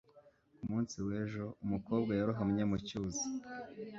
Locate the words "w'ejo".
1.07-1.45